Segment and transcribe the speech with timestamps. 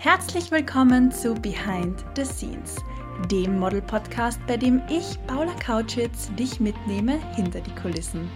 [0.00, 2.76] Herzlich willkommen zu Behind the Scenes,
[3.32, 8.30] dem Model-Podcast, bei dem ich, Paula Kautschitz, dich mitnehme hinter die Kulissen.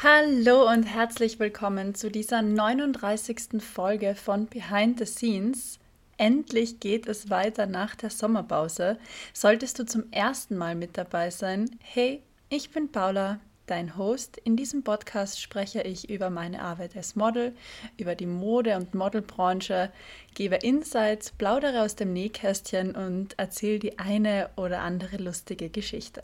[0.00, 3.60] Hallo und herzlich willkommen zu dieser 39.
[3.60, 5.75] Folge von Behind the Scenes.
[6.18, 8.98] Endlich geht es weiter nach der Sommerpause.
[9.34, 14.38] Solltest du zum ersten Mal mit dabei sein, hey, ich bin Paula, dein Host.
[14.38, 17.54] In diesem Podcast spreche ich über meine Arbeit als Model,
[17.98, 19.92] über die Mode- und Modelbranche,
[20.34, 26.22] gebe Insights, plaudere aus dem Nähkästchen und erzähle die eine oder andere lustige Geschichte.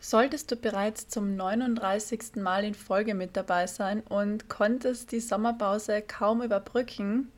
[0.00, 2.36] Solltest du bereits zum 39.
[2.36, 7.32] Mal in Folge mit dabei sein und konntest die Sommerpause kaum überbrücken,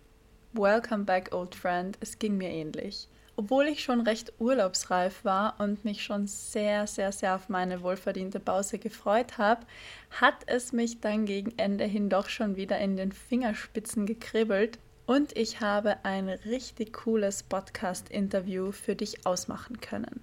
[0.53, 1.97] Welcome back, old friend.
[2.01, 3.07] Es ging mir ähnlich.
[3.37, 8.41] Obwohl ich schon recht urlaubsreif war und mich schon sehr, sehr, sehr auf meine wohlverdiente
[8.41, 9.65] Pause gefreut habe,
[10.11, 15.37] hat es mich dann gegen Ende hin doch schon wieder in den Fingerspitzen gekribbelt und
[15.39, 20.21] ich habe ein richtig cooles Podcast-Interview für dich ausmachen können.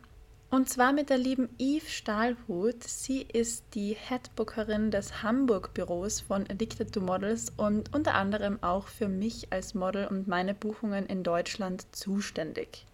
[0.49, 2.81] Und zwar mit der lieben Eve Stahlhut.
[2.81, 9.09] Sie ist die Headbookerin des Hamburg-Büros von Addicted to Models und unter anderem auch für
[9.09, 12.85] mich als Model und meine Buchungen in Deutschland zuständig.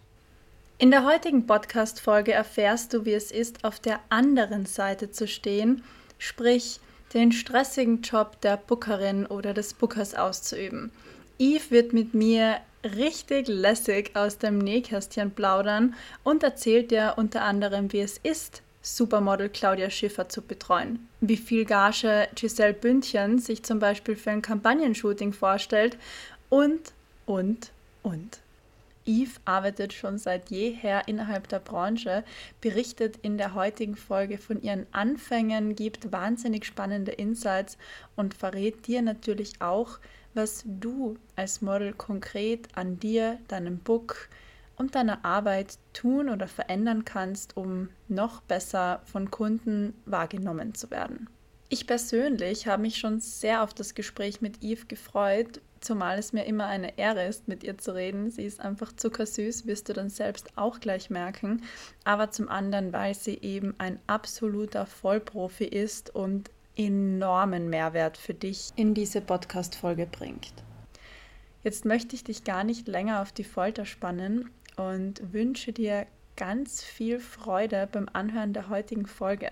[0.78, 5.84] In der heutigen Podcast-Folge erfährst du, wie es ist, auf der anderen Seite zu stehen,
[6.18, 6.80] sprich
[7.14, 10.90] den stressigen Job der Bookerin oder des Bookers auszuüben.
[11.38, 17.92] Eve wird mit mir richtig lässig aus dem Nähkästchen plaudern und erzählt dir unter anderem,
[17.92, 23.78] wie es ist, Supermodel Claudia Schiffer zu betreuen, wie viel Gage Giselle Bündchen sich zum
[23.78, 25.96] Beispiel für ein Kampagnenshooting vorstellt
[26.50, 26.92] und,
[27.24, 27.70] und,
[28.02, 28.40] und.
[29.06, 32.24] Eve arbeitet schon seit jeher innerhalb der Branche,
[32.60, 37.76] berichtet in der heutigen Folge von ihren Anfängen, gibt wahnsinnig spannende Insights
[38.16, 39.98] und verrät dir natürlich auch,
[40.34, 44.28] was du als Model konkret an dir, deinem Book
[44.76, 51.28] und deiner Arbeit tun oder verändern kannst, um noch besser von Kunden wahrgenommen zu werden.
[51.68, 56.44] Ich persönlich habe mich schon sehr auf das Gespräch mit Eve gefreut, zumal es mir
[56.44, 58.30] immer eine Ehre ist, mit ihr zu reden.
[58.30, 61.62] Sie ist einfach zuckersüß, wirst du dann selbst auch gleich merken.
[62.04, 68.70] Aber zum anderen, weil sie eben ein absoluter Vollprofi ist und enormen Mehrwert für dich
[68.76, 70.52] in diese Podcast-Folge bringt.
[71.62, 76.82] Jetzt möchte ich dich gar nicht länger auf die Folter spannen und wünsche dir ganz
[76.82, 79.50] viel Freude beim Anhören der heutigen Folge.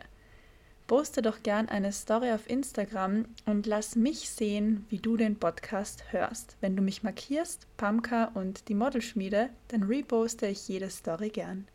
[0.88, 6.12] Poste doch gern eine Story auf Instagram und lass mich sehen, wie du den Podcast
[6.12, 6.56] hörst.
[6.60, 11.66] Wenn du mich markierst, Pamka und die Modelschmiede, dann reposte ich jede Story gern.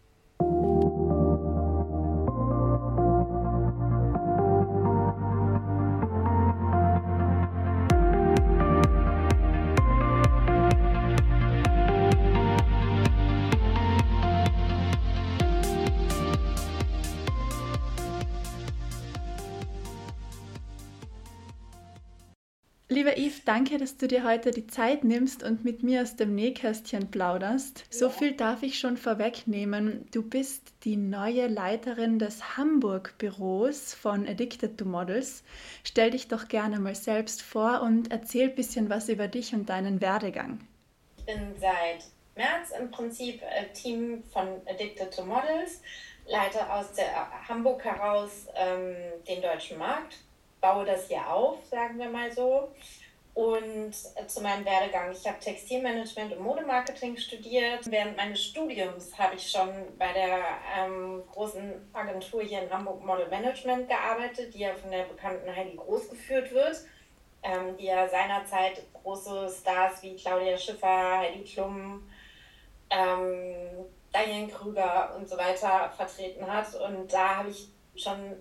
[23.47, 27.85] Danke, dass du dir heute die Zeit nimmst und mit mir aus dem Nähkästchen plauderst.
[27.89, 30.07] So viel darf ich schon vorwegnehmen.
[30.11, 35.43] Du bist die neue Leiterin des Hamburg-Büros von Addicted to Models.
[35.83, 39.69] Stell dich doch gerne mal selbst vor und erzähl ein bisschen was über dich und
[39.69, 40.59] deinen Werdegang.
[41.17, 45.81] Ich bin seit März im Prinzip äh, Team von Addicted to Models,
[46.27, 48.95] leite aus der Hamburg heraus ähm,
[49.27, 50.17] den deutschen Markt
[50.61, 52.69] baue das hier auf, sagen wir mal so.
[53.37, 57.81] Und zu meinem Werdegang, ich habe Textilmanagement und Modemarketing studiert.
[57.85, 60.39] Während meines Studiums habe ich schon bei der
[60.75, 65.77] ähm, großen Agentur hier in Hamburg Model Management gearbeitet, die ja von der bekannten Heidi
[65.77, 66.77] Groß geführt wird,
[67.43, 72.09] ähm, die ja seinerzeit große Stars wie Claudia Schiffer, Heidi Klum,
[72.89, 73.85] ähm,
[74.15, 76.73] Diane Krüger und so weiter vertreten hat.
[76.73, 78.35] Und da habe ich schon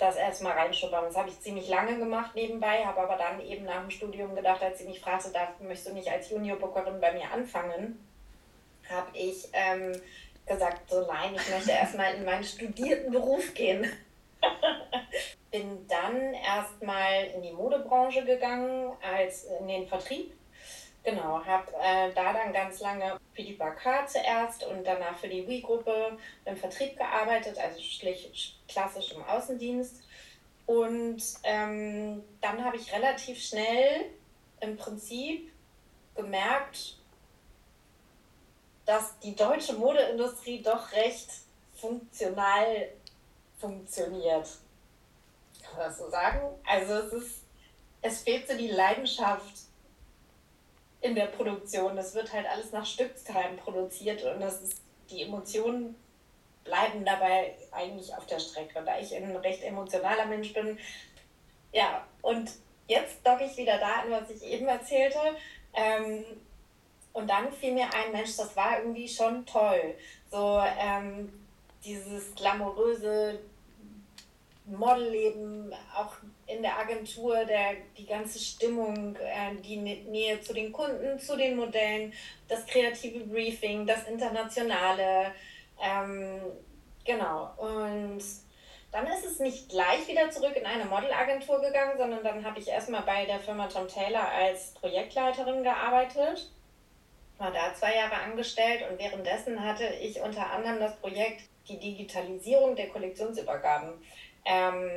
[0.00, 1.04] das erstmal reinschnuppern.
[1.04, 4.62] Das habe ich ziemlich lange gemacht nebenbei, habe aber dann eben nach dem Studium gedacht,
[4.62, 8.06] als sie mich fragte, darf, möchtest du nicht als Juniorbookerin bei mir anfangen,
[8.88, 9.92] habe ich ähm,
[10.46, 13.86] gesagt, so nein, ich möchte erstmal in meinen studierten Beruf gehen.
[15.50, 20.32] Bin dann erstmal in die Modebranche gegangen, als in den Vertrieb
[21.02, 25.46] Genau, habe äh, da dann ganz lange für die Bakar zuerst und danach für die
[25.46, 30.02] Wii-Gruppe im Vertrieb gearbeitet, also schlicht klassisch im Außendienst.
[30.66, 34.10] Und ähm, dann habe ich relativ schnell
[34.60, 35.50] im Prinzip
[36.14, 36.96] gemerkt,
[38.84, 41.30] dass die deutsche Modeindustrie doch recht
[41.74, 42.88] funktional
[43.58, 44.48] funktioniert.
[45.62, 46.40] Kann man das so sagen?
[46.66, 47.42] Also es ist,
[48.02, 49.69] es fehlt so die Leidenschaft
[51.00, 51.96] in der Produktion.
[51.98, 55.96] Es wird halt alles nach Stückzahlen produziert und das ist, die Emotionen
[56.64, 58.78] bleiben dabei eigentlich auf der Strecke.
[58.78, 60.78] Und da ich ein recht emotionaler Mensch bin,
[61.72, 62.50] ja, und
[62.86, 65.18] jetzt docke ich wieder da an, was ich eben erzählte.
[65.74, 66.24] Ähm,
[67.12, 69.94] und dann fiel mir ein, Mensch, das war irgendwie schon toll.
[70.30, 71.32] So ähm,
[71.84, 73.40] dieses glamouröse
[74.66, 76.14] Modelleben, auch
[76.50, 81.56] in der Agentur, der, die ganze Stimmung, äh, die Nähe zu den Kunden, zu den
[81.56, 82.12] Modellen,
[82.48, 85.32] das kreative Briefing, das Internationale.
[85.80, 86.40] Ähm,
[87.04, 87.50] genau.
[87.56, 88.22] Und
[88.92, 92.68] dann ist es nicht gleich wieder zurück in eine Modelagentur gegangen, sondern dann habe ich
[92.68, 96.50] erstmal bei der Firma Tom Taylor als Projektleiterin gearbeitet.
[97.38, 102.74] War da zwei Jahre angestellt und währenddessen hatte ich unter anderem das Projekt die Digitalisierung
[102.74, 103.92] der Kollektionsübergaben
[104.44, 104.90] ähm,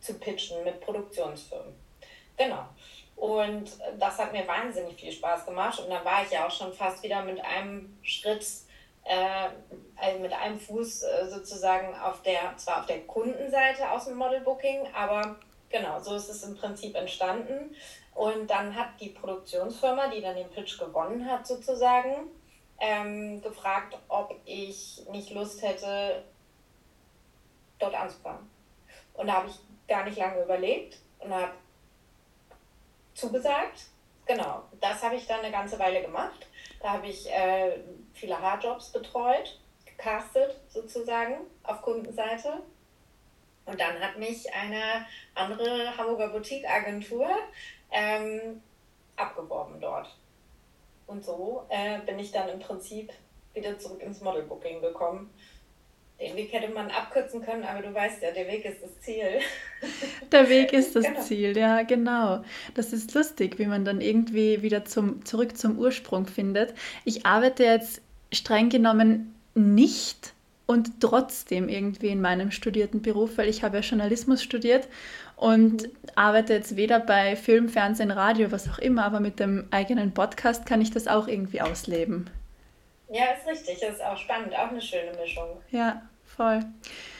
[0.00, 1.74] zu pitchen mit Produktionsfirmen.
[2.36, 2.64] Genau.
[3.16, 5.78] Und das hat mir wahnsinnig viel Spaß gemacht.
[5.78, 8.44] Und dann war ich ja auch schon fast wieder mit einem Schritt,
[9.04, 9.48] äh,
[9.96, 14.40] also mit einem Fuß äh, sozusagen auf der, zwar auf der Kundenseite aus dem Model
[14.40, 15.36] Booking, aber
[15.70, 17.74] genau, so ist es im Prinzip entstanden.
[18.14, 22.30] Und dann hat die Produktionsfirma, die dann den Pitch gewonnen hat, sozusagen,
[22.80, 26.24] ähm, gefragt, ob ich nicht Lust hätte,
[27.78, 28.53] dort anzufangen.
[29.14, 29.58] Und da habe ich
[29.88, 31.52] gar nicht lange überlegt und habe
[33.14, 33.86] zugesagt.
[34.26, 36.46] Genau, das habe ich dann eine ganze Weile gemacht.
[36.80, 37.78] Da habe ich äh,
[38.12, 42.62] viele Hardjobs betreut, gecastet sozusagen auf Kundenseite.
[43.66, 47.28] Und dann hat mich eine andere Hamburger Boutique-Agentur
[47.90, 48.62] ähm,
[49.16, 50.14] abgeworben dort.
[51.06, 53.12] Und so äh, bin ich dann im Prinzip
[53.52, 55.32] wieder zurück ins Modelbooking gekommen
[56.20, 59.40] den Weg hätte man abkürzen können, aber du weißt ja, der Weg ist das Ziel.
[60.32, 61.20] Der Weg ist das genau.
[61.20, 62.42] Ziel, ja, genau.
[62.74, 66.72] Das ist lustig, wie man dann irgendwie wieder zum, zurück zum Ursprung findet.
[67.04, 68.00] Ich arbeite jetzt
[68.32, 70.32] streng genommen nicht
[70.66, 74.88] und trotzdem irgendwie in meinem studierten Beruf, weil ich habe ja Journalismus studiert
[75.36, 75.88] und mhm.
[76.14, 80.64] arbeite jetzt weder bei Film, Fernsehen, Radio, was auch immer, aber mit dem eigenen Podcast
[80.64, 82.30] kann ich das auch irgendwie ausleben.
[83.14, 83.78] Ja, ist richtig.
[83.78, 84.52] Das ist auch spannend.
[84.54, 85.62] Auch eine schöne Mischung.
[85.70, 86.58] Ja, voll.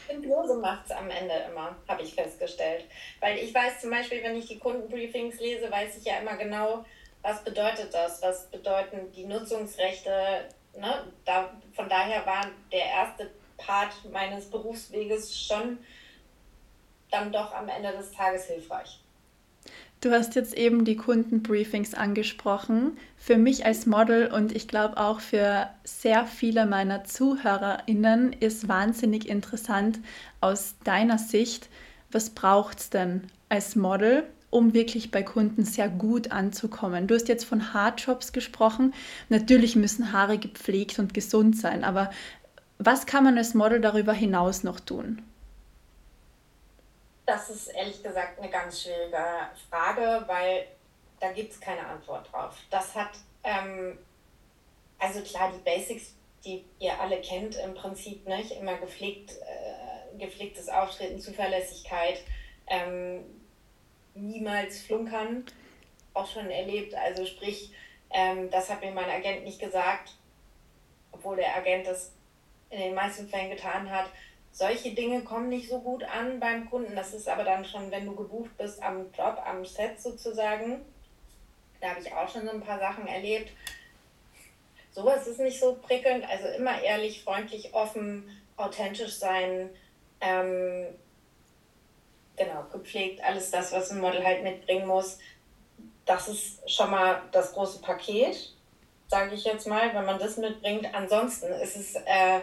[0.08, 2.84] Symbiose macht es am Ende immer, habe ich festgestellt.
[3.20, 6.84] Weil ich weiß zum Beispiel, wenn ich die Kundenbriefings lese, weiß ich ja immer genau,
[7.22, 8.20] was bedeutet das?
[8.22, 10.48] Was bedeuten die Nutzungsrechte?
[10.76, 11.04] Ne?
[11.24, 15.78] Da, von daher war der erste Part meines Berufsweges schon
[17.08, 18.98] dann doch am Ende des Tages hilfreich.
[20.04, 22.98] Du hast jetzt eben die Kundenbriefings angesprochen.
[23.16, 29.26] Für mich als Model und ich glaube auch für sehr viele meiner ZuhörerInnen ist wahnsinnig
[29.26, 30.00] interessant
[30.42, 31.70] aus deiner Sicht,
[32.12, 37.06] was braucht es denn als Model, um wirklich bei Kunden sehr gut anzukommen?
[37.06, 38.92] Du hast jetzt von Haarjobs gesprochen.
[39.30, 42.10] Natürlich müssen Haare gepflegt und gesund sein, aber
[42.76, 45.22] was kann man als Model darüber hinaus noch tun?
[47.26, 50.66] Das ist ehrlich gesagt eine ganz schwierige Frage, weil
[51.20, 52.54] da gibt es keine Antwort drauf.
[52.70, 53.12] Das hat,
[53.42, 53.98] ähm,
[54.98, 56.14] also klar, die Basics,
[56.44, 58.50] die ihr alle kennt im Prinzip, nicht?
[58.52, 62.20] immer gepflegt, äh, gepflegtes Auftreten, Zuverlässigkeit,
[62.66, 63.24] ähm,
[64.14, 65.46] niemals flunkern,
[66.12, 66.94] auch schon erlebt.
[66.94, 67.72] Also sprich,
[68.10, 70.12] ähm, das hat mir mein Agent nicht gesagt,
[71.10, 72.12] obwohl der Agent das
[72.68, 74.10] in den meisten Fällen getan hat
[74.54, 76.94] solche Dinge kommen nicht so gut an beim Kunden.
[76.94, 80.80] Das ist aber dann schon, wenn du gebucht bist am Job, am Set sozusagen.
[81.80, 83.50] Da habe ich auch schon so ein paar Sachen erlebt.
[84.92, 86.24] Sowas ist nicht so prickelnd.
[86.28, 89.70] Also immer ehrlich, freundlich, offen, authentisch sein.
[90.20, 90.86] Ähm,
[92.36, 95.18] genau, gepflegt, alles das, was ein Model halt mitbringen muss.
[96.06, 98.52] Das ist schon mal das große Paket,
[99.08, 100.94] sage ich jetzt mal, wenn man das mitbringt.
[100.94, 101.96] Ansonsten ist es.
[101.96, 102.42] Äh,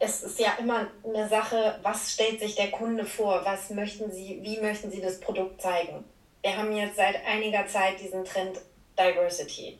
[0.00, 4.40] es ist ja immer eine Sache, was stellt sich der Kunde vor, was möchten Sie,
[4.42, 6.04] wie möchten Sie das Produkt zeigen.
[6.42, 8.58] Wir haben jetzt seit einiger Zeit diesen Trend
[8.98, 9.78] Diversity.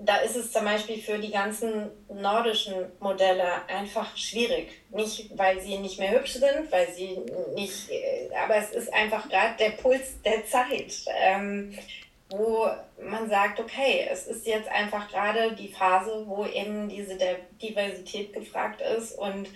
[0.00, 4.68] Da ist es zum Beispiel für die ganzen nordischen Modelle einfach schwierig.
[4.90, 7.18] Nicht, weil sie nicht mehr hübsch sind, weil sie
[7.56, 10.94] nicht, äh, aber es ist einfach gerade der Puls der Zeit.
[11.20, 11.76] Ähm,
[12.30, 12.68] wo
[13.00, 17.16] man sagt, okay, es ist jetzt einfach gerade die Phase, wo eben diese
[17.62, 19.18] Diversität gefragt ist.
[19.18, 19.48] Und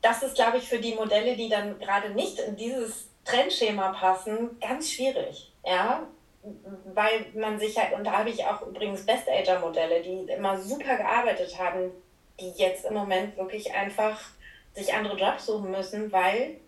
[0.00, 4.58] das ist, glaube ich, für die Modelle, die dann gerade nicht in dieses Trendschema passen,
[4.60, 5.50] ganz schwierig.
[5.64, 6.06] Ja,
[6.92, 11.58] weil man sich halt, und da habe ich auch übrigens Best-Ager-Modelle, die immer super gearbeitet
[11.58, 11.90] haben,
[12.38, 14.20] die jetzt im Moment wirklich einfach
[14.74, 16.58] sich andere Jobs suchen müssen, weil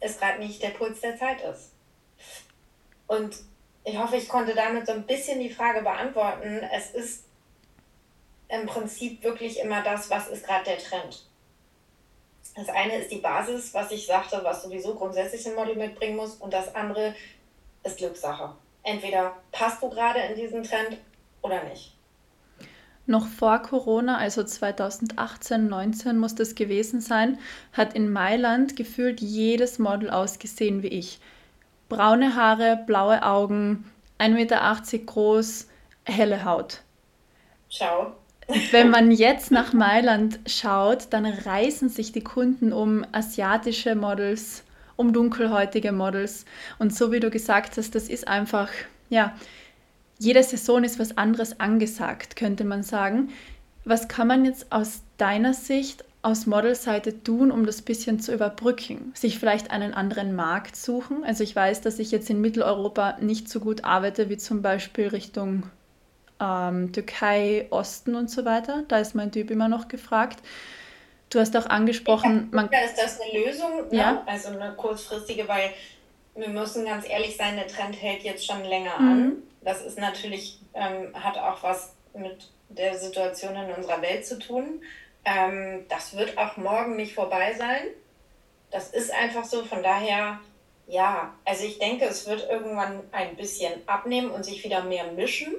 [0.00, 1.72] es gerade nicht der Puls der Zeit ist.
[3.06, 3.36] Und
[3.86, 6.60] ich hoffe, ich konnte damit so ein bisschen die Frage beantworten.
[6.74, 7.24] Es ist
[8.48, 11.24] im Prinzip wirklich immer das, was ist gerade der Trend.
[12.56, 16.34] Das eine ist die Basis, was ich sagte, was sowieso grundsätzlich ein Model mitbringen muss.
[16.34, 17.14] Und das andere
[17.84, 18.54] ist Glückssache.
[18.82, 20.98] Entweder passt du gerade in diesen Trend
[21.42, 21.96] oder nicht.
[23.06, 27.38] Noch vor Corona, also 2018, 19 muss das gewesen sein,
[27.72, 31.20] hat in Mailand gefühlt jedes Model ausgesehen wie ich.
[31.88, 33.84] Braune Haare, blaue Augen,
[34.18, 34.76] 1,80 Meter
[35.06, 35.68] groß,
[36.04, 36.80] helle Haut.
[37.68, 38.12] Schau.
[38.70, 44.64] Wenn man jetzt nach Mailand schaut, dann reißen sich die Kunden um asiatische Models,
[44.96, 46.44] um dunkelhäutige Models.
[46.78, 48.70] Und so wie du gesagt hast, das ist einfach,
[49.10, 49.34] ja,
[50.18, 53.30] jede Saison ist was anderes angesagt, könnte man sagen.
[53.84, 59.12] Was kann man jetzt aus deiner Sicht aus Modelseite tun, um das bisschen zu überbrücken?
[59.14, 61.22] Sich vielleicht einen anderen Markt suchen?
[61.22, 65.06] Also ich weiß, dass ich jetzt in Mitteleuropa nicht so gut arbeite wie zum Beispiel
[65.06, 65.70] Richtung
[66.40, 68.82] ähm, Türkei, Osten und so weiter.
[68.88, 70.40] Da ist mein Typ immer noch gefragt.
[71.30, 72.70] Du hast auch angesprochen, ja, man.
[72.70, 73.70] Ist das eine Lösung?
[73.92, 74.12] Ja.
[74.12, 74.22] Ne?
[74.26, 75.70] Also eine kurzfristige, weil
[76.34, 79.08] wir müssen ganz ehrlich sein, der Trend hält jetzt schon länger mhm.
[79.08, 79.32] an.
[79.62, 84.80] Das ist natürlich, ähm, hat auch was mit der Situation in unserer Welt zu tun.
[85.26, 87.82] Ähm, das wird auch morgen nicht vorbei sein.
[88.70, 89.64] Das ist einfach so.
[89.64, 90.40] Von daher,
[90.86, 95.52] ja, also ich denke, es wird irgendwann ein bisschen abnehmen und sich wieder mehr mischen,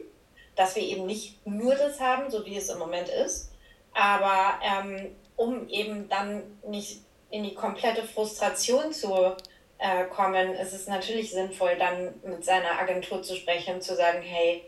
[0.55, 3.51] dass wir eben nicht nur das haben, so wie es im Moment ist.
[3.93, 9.36] Aber ähm, um eben dann nicht in die komplette Frustration zu
[9.79, 14.21] äh, kommen, ist es natürlich sinnvoll, dann mit seiner Agentur zu sprechen und zu sagen,
[14.21, 14.63] hey,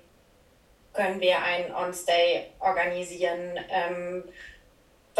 [0.93, 3.57] können wir ein On-Stay organisieren?
[3.69, 4.23] Ähm,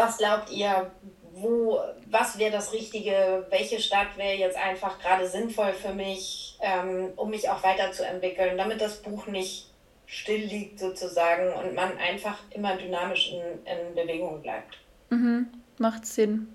[0.00, 0.90] was glaubt ihr,
[1.32, 1.78] wo,
[2.10, 7.30] was wäre das Richtige, welche Stadt wäre jetzt einfach gerade sinnvoll für mich, ähm, um
[7.30, 9.70] mich auch weiterzuentwickeln, damit das Buch nicht
[10.06, 14.78] still liegt sozusagen und man einfach immer dynamisch in, in Bewegung bleibt.
[15.10, 16.54] Mhm, macht Sinn.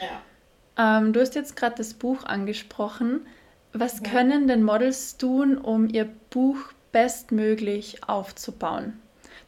[0.00, 0.98] Ja.
[0.98, 3.26] Ähm, du hast jetzt gerade das Buch angesprochen.
[3.72, 4.10] Was ja.
[4.10, 6.56] können denn Models tun, um ihr Buch
[6.92, 9.00] bestmöglich aufzubauen?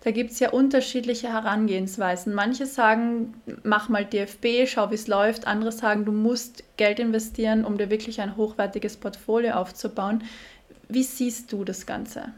[0.03, 2.33] Da gibt es ja unterschiedliche Herangehensweisen.
[2.33, 5.47] Manche sagen, mach mal DFB, schau, wie es läuft.
[5.47, 10.23] Andere sagen, du musst Geld investieren, um dir wirklich ein hochwertiges Portfolio aufzubauen.
[10.89, 12.33] Wie siehst du das Ganze?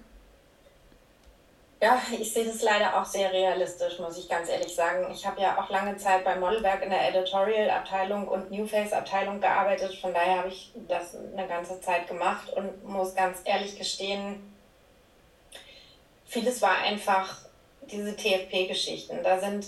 [1.80, 5.06] Ja, ich sehe das leider auch sehr realistisch, muss ich ganz ehrlich sagen.
[5.12, 9.94] Ich habe ja auch lange Zeit bei Modelwerk in der Editorial-Abteilung und New Face-Abteilung gearbeitet.
[9.94, 14.42] Von daher habe ich das eine ganze Zeit gemacht und muss ganz ehrlich gestehen,
[16.26, 17.47] vieles war einfach
[17.90, 19.22] diese TFP-Geschichten.
[19.22, 19.66] Da sind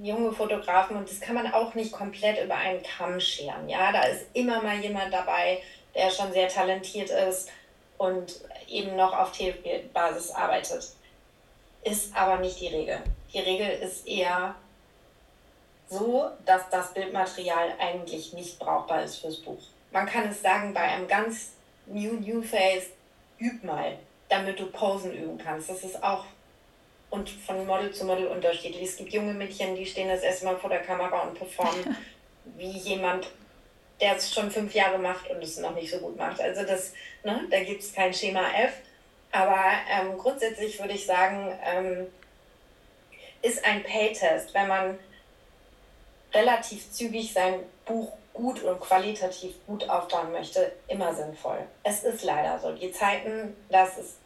[0.00, 3.68] junge Fotografen und das kann man auch nicht komplett über einen Kamm scheren.
[3.68, 5.62] Ja, da ist immer mal jemand dabei,
[5.94, 7.50] der schon sehr talentiert ist
[7.98, 10.94] und eben noch auf TFP-Basis arbeitet
[11.82, 12.98] ist aber nicht die Regel.
[13.32, 14.54] Die Regel ist eher
[15.88, 19.60] so, dass das Bildmaterial eigentlich nicht brauchbar ist fürs Buch.
[19.90, 21.52] Man kann es sagen, bei einem ganz
[21.86, 22.86] New New Face,
[23.38, 23.98] üb mal,
[24.28, 25.68] damit du Posen üben kannst.
[25.68, 26.24] Das ist auch
[27.12, 28.88] und von Model zu Model unterschiedlich.
[28.88, 31.94] Es gibt junge Mädchen, die stehen das erste Mal vor der Kamera und performen
[32.56, 33.28] wie jemand,
[34.00, 36.40] der es schon fünf Jahre macht und es noch nicht so gut macht.
[36.40, 38.72] Also das, ne, da gibt es kein Schema F.
[39.30, 42.06] Aber ähm, grundsätzlich würde ich sagen, ähm,
[43.42, 44.98] ist ein Pay-Test, wenn man
[46.32, 51.58] relativ zügig sein Buch gut und qualitativ gut aufbauen möchte, immer sinnvoll.
[51.82, 52.72] Es ist leider so.
[52.72, 54.16] Die Zeiten, dass es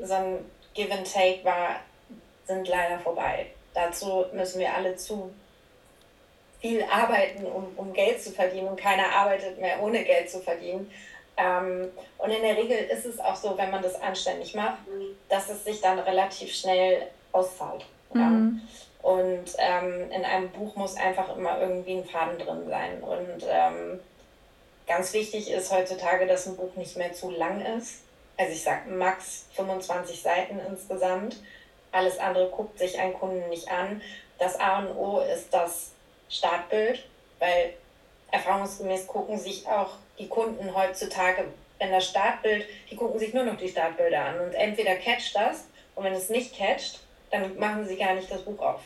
[0.00, 1.80] so ein Give and Take war,
[2.54, 3.46] sind leider vorbei.
[3.74, 5.32] Dazu müssen wir alle zu
[6.60, 10.90] viel arbeiten, um, um Geld zu verdienen und keiner arbeitet mehr ohne Geld zu verdienen.
[11.36, 14.78] Ähm, und in der Regel ist es auch so, wenn man das anständig macht,
[15.28, 17.84] dass es sich dann relativ schnell auszahlt.
[18.12, 18.60] Mhm.
[19.02, 23.02] Und ähm, in einem Buch muss einfach immer irgendwie ein Faden drin sein.
[23.02, 24.00] Und ähm,
[24.86, 28.02] ganz wichtig ist heutzutage, dass ein Buch nicht mehr zu lang ist.
[28.36, 31.36] Also ich sage max 25 Seiten insgesamt.
[31.92, 34.02] Alles andere guckt sich ein Kunden nicht an.
[34.38, 35.92] Das A und O ist das
[36.28, 37.04] Startbild,
[37.38, 37.74] weil
[38.30, 41.44] erfahrungsgemäß gucken sich auch die Kunden heutzutage,
[41.78, 45.66] wenn das Startbild, die gucken sich nur noch die Startbilder an und entweder catcht das
[45.94, 48.80] und wenn es nicht catcht, dann machen sie gar nicht das Buch auf.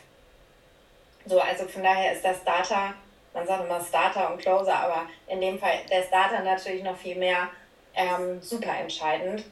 [1.26, 2.94] So, also von daher ist das Starter,
[3.34, 7.16] man sagt immer Starter und Closer, aber in dem Fall der Starter natürlich noch viel
[7.16, 7.48] mehr
[7.94, 9.44] ähm, super entscheidend.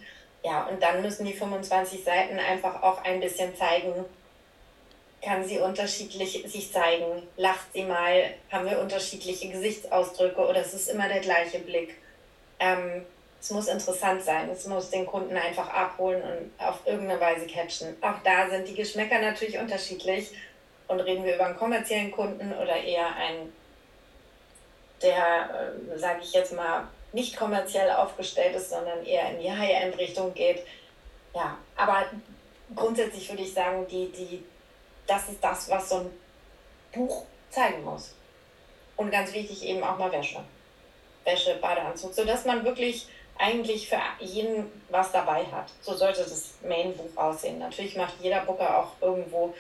[0.45, 4.05] Ja, und dann müssen die 25 Seiten einfach auch ein bisschen zeigen,
[5.23, 7.23] kann sie unterschiedlich sich zeigen.
[7.39, 11.95] Lacht sie mal, haben wir unterschiedliche Gesichtsausdrücke oder es ist immer der gleiche Blick.
[12.61, 13.07] Ähm,
[13.41, 17.97] es muss interessant sein, es muss den Kunden einfach abholen und auf irgendeine Weise catchen.
[18.03, 20.31] Auch da sind die Geschmäcker natürlich unterschiedlich.
[20.87, 23.51] Und reden wir über einen kommerziellen Kunden oder eher einen,
[25.01, 30.35] der, äh, sage ich jetzt mal, nicht kommerziell aufgestellt ist, sondern eher in die High-End-Richtung
[30.35, 30.67] geht.
[31.33, 32.07] Ja, aber
[32.75, 34.45] grundsätzlich würde ich sagen, die, die,
[35.07, 36.11] das ist das, was so ein
[36.93, 38.15] Buch zeigen muss.
[38.97, 40.41] Und ganz wichtig eben auch mal Wäsche.
[41.25, 43.07] Wäsche, Badeanzug, sodass man wirklich
[43.39, 45.67] eigentlich für jeden was dabei hat.
[45.81, 47.59] So sollte das Main-Buch aussehen.
[47.59, 49.55] Natürlich macht jeder Booker auch irgendwo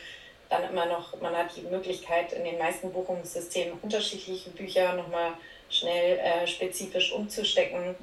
[0.49, 5.32] dann immer noch, man hat die Möglichkeit, in den meisten Buchungssystemen unterschiedliche Bücher nochmal
[5.75, 7.95] schnell äh, spezifisch umzustecken.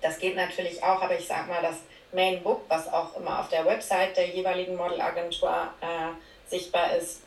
[0.00, 1.76] Das geht natürlich auch, aber ich sage mal, das
[2.12, 7.20] Main Book, was auch immer auf der Website der jeweiligen Modelagentur äh, sichtbar ist,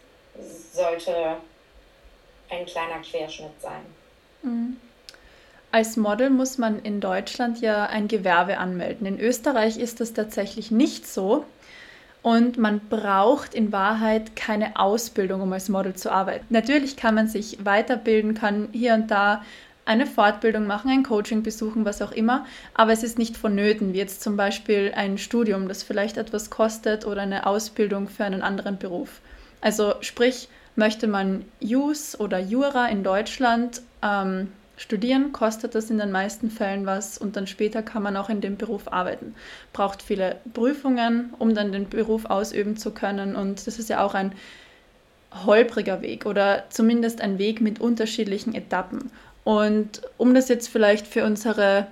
[0.74, 1.38] sollte
[2.50, 3.86] ein kleiner Querschnitt sein.
[4.44, 4.78] Mhm.
[5.72, 9.06] Als Model muss man in Deutschland ja ein Gewerbe anmelden.
[9.06, 11.46] In Österreich ist das tatsächlich nicht so.
[12.26, 16.48] Und man braucht in Wahrheit keine Ausbildung, um als Model zu arbeiten.
[16.50, 19.44] Natürlich kann man sich weiterbilden, kann hier und da
[19.86, 24.00] eine Fortbildung machen, ein Coaching besuchen, was auch immer, aber es ist nicht vonnöten, wie
[24.00, 28.80] jetzt zum Beispiel ein Studium, das vielleicht etwas kostet oder eine Ausbildung für einen anderen
[28.80, 29.22] Beruf.
[29.62, 36.12] Also sprich, möchte man Jus oder Jura in Deutschland ähm, studieren, kostet das in den
[36.12, 39.36] meisten Fällen was und dann später kann man auch in dem Beruf arbeiten.
[39.74, 44.14] Braucht viele Prüfungen, um dann den Beruf ausüben zu können und das ist ja auch
[44.14, 44.34] ein
[45.46, 49.12] holpriger Weg oder zumindest ein Weg mit unterschiedlichen Etappen.
[49.44, 51.88] Und um das jetzt vielleicht für unsere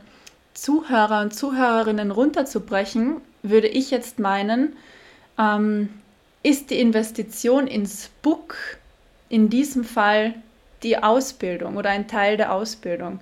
[0.54, 4.76] Zuhörer und Zuhörerinnen runterzubrechen, würde ich jetzt meinen,
[5.38, 5.90] ähm,
[6.42, 8.56] ist die Investition ins Book
[9.30, 10.36] in diesem Fall
[10.84, 13.20] die Ausbildung oder ein Teil der Ausbildung.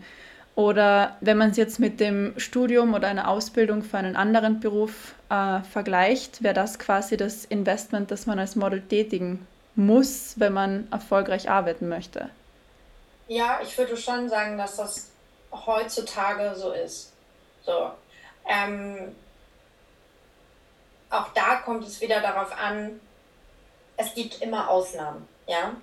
[0.55, 5.15] Oder wenn man es jetzt mit dem Studium oder einer Ausbildung für einen anderen Beruf
[5.29, 10.87] äh, vergleicht, wäre das quasi das Investment, das man als Model tätigen muss, wenn man
[10.91, 12.29] erfolgreich arbeiten möchte.
[13.27, 15.09] Ja, ich würde schon sagen, dass das
[15.51, 17.13] heutzutage so ist.
[17.65, 17.91] So.
[18.45, 19.15] Ähm,
[21.09, 22.99] auch da kommt es wieder darauf an,
[23.97, 25.75] es gibt immer Ausnahmen, ja.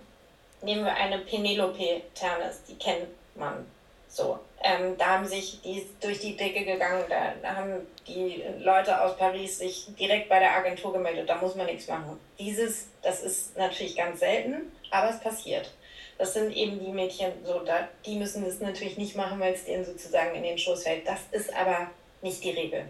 [0.63, 3.67] Nehmen wir eine Penelope Ternes, die kennt man
[4.09, 4.39] so.
[4.63, 9.17] Ähm, da haben sich die durch die Decke gegangen, da, da haben die Leute aus
[9.17, 12.19] Paris sich direkt bei der Agentur gemeldet, da muss man nichts machen.
[12.39, 15.71] Dieses, das ist natürlich ganz selten, aber es passiert.
[16.17, 19.65] Das sind eben die Mädchen, so, da, die müssen das natürlich nicht machen, weil es
[19.65, 21.07] denen sozusagen in den Schoß fällt.
[21.07, 21.89] Das ist aber
[22.23, 22.87] nicht die Regel.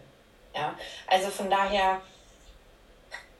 [0.54, 0.74] Ja?
[1.06, 2.00] Also von daher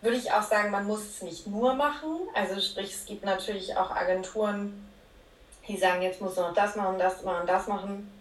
[0.00, 2.28] würde ich auch sagen, man muss es nicht nur machen.
[2.34, 4.88] Also sprich, es gibt natürlich auch Agenturen,
[5.66, 8.12] die sagen, jetzt muss man noch das machen, das machen, das machen.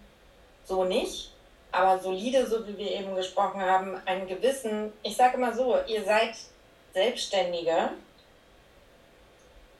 [0.64, 1.32] So nicht.
[1.70, 6.02] Aber solide, so wie wir eben gesprochen haben, einen gewissen, ich sage immer so, ihr
[6.04, 6.34] seid
[6.94, 7.90] Selbstständige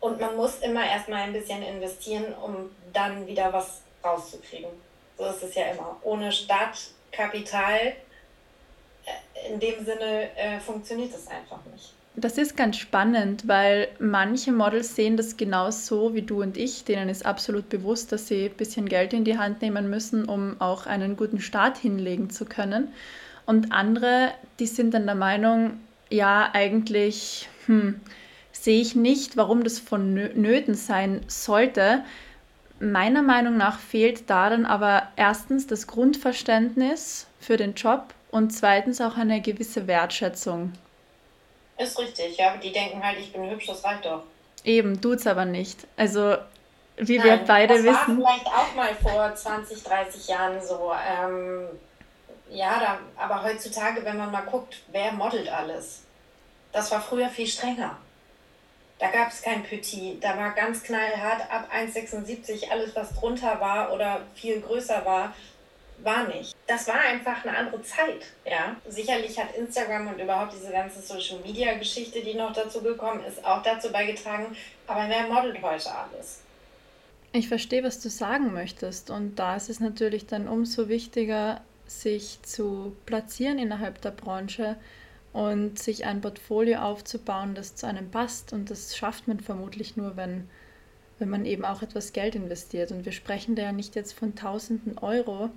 [0.01, 4.71] und man muss immer erstmal ein bisschen investieren, um dann wieder was rauszukriegen.
[5.17, 5.97] So ist es ja immer.
[6.03, 7.97] Ohne Startkapital,
[9.51, 11.93] in dem Sinne, äh, funktioniert es einfach nicht.
[12.17, 16.85] Das ist ganz spannend, weil manche Models sehen das genauso wie du und ich.
[16.85, 20.61] Denen ist absolut bewusst, dass sie ein bisschen Geld in die Hand nehmen müssen, um
[20.61, 22.89] auch einen guten Start hinlegen zu können.
[23.47, 25.79] Und andere, die sind dann der Meinung,
[26.11, 28.01] ja, eigentlich, hm,
[28.51, 32.03] sehe ich nicht, warum das vonnöten sein sollte.
[32.81, 39.17] Meiner Meinung nach fehlt darin aber erstens das Grundverständnis für den Job und zweitens auch
[39.17, 40.73] eine gewisse Wertschätzung.
[41.79, 42.57] Ist richtig, ja.
[42.57, 44.23] Die denken halt, ich bin hübsch, das reicht doch.
[44.65, 45.87] Eben, tut's aber nicht.
[45.97, 46.37] Also,
[46.97, 47.95] wie Nein, wir beide das wissen.
[47.95, 50.93] Das war vielleicht auch mal vor 20, 30 Jahren so.
[50.93, 51.67] Ähm,
[52.51, 56.03] ja, da, aber heutzutage, wenn man mal guckt, wer modelt alles?
[56.73, 57.97] Das war früher viel strenger.
[58.99, 60.23] Da gab es kein Petit.
[60.23, 65.33] Da war ganz knallhart ab 1,76 alles, was drunter war oder viel größer war,
[66.03, 66.55] war nicht.
[66.67, 68.77] Das war einfach eine andere Zeit, ja.
[68.89, 73.45] Sicherlich hat Instagram und überhaupt diese ganze Social Media Geschichte, die noch dazu gekommen ist,
[73.45, 74.57] auch dazu beigetragen.
[74.87, 76.41] Aber wer modelt heute alles?
[77.33, 79.11] Ich verstehe, was du sagen möchtest.
[79.11, 84.77] Und da ist es natürlich dann umso wichtiger, sich zu platzieren innerhalb der Branche,
[85.33, 88.53] und sich ein Portfolio aufzubauen, das zu einem passt.
[88.53, 90.49] Und das schafft man vermutlich nur, wenn,
[91.19, 92.91] wenn man eben auch etwas Geld investiert.
[92.91, 95.51] Und wir sprechen da ja nicht jetzt von tausenden Euro.